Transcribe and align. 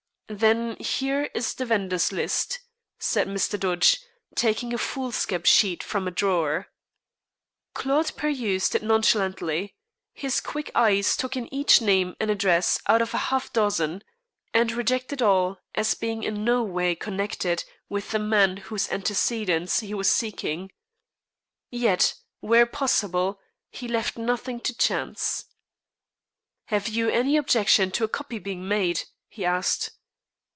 "Then 0.33 0.77
here 0.79 1.29
is 1.33 1.53
the 1.53 1.65
vendors' 1.65 2.13
list," 2.13 2.61
said 2.97 3.27
Mr. 3.27 3.59
Dodge, 3.59 3.99
taking 4.33 4.73
a 4.73 4.77
foolscap 4.77 5.45
sheet 5.45 5.83
from 5.83 6.07
a 6.07 6.11
drawer. 6.11 6.67
Claude 7.73 8.15
perused 8.15 8.73
it 8.73 8.81
nonchalantly. 8.81 9.75
His 10.13 10.39
quick 10.39 10.71
eyes 10.73 11.17
took 11.17 11.35
in 11.35 11.53
each 11.53 11.81
name 11.81 12.15
and 12.17 12.31
address 12.31 12.79
out 12.87 13.01
of 13.01 13.11
half 13.11 13.49
a 13.49 13.51
dozen, 13.51 14.05
and 14.53 14.71
rejected 14.71 15.21
all 15.21 15.57
as 15.75 15.95
being 15.95 16.23
in 16.23 16.45
no 16.45 16.63
way 16.63 16.95
connected 16.95 17.65
with 17.89 18.11
the 18.11 18.19
man 18.19 18.55
whose 18.55 18.89
antecedents 18.89 19.81
he 19.81 19.93
was 19.93 20.09
seeking. 20.09 20.71
Yet, 21.69 22.13
where 22.39 22.65
possible, 22.65 23.41
he 23.69 23.89
left 23.89 24.15
nothing 24.17 24.61
to 24.61 24.73
chance. 24.73 25.43
"Have 26.67 26.87
you 26.87 27.09
any 27.09 27.35
objection 27.35 27.91
to 27.91 28.05
a 28.05 28.07
copy 28.07 28.39
being 28.39 28.65
made?" 28.65 29.03
he 29.27 29.43
asked. 29.43 29.89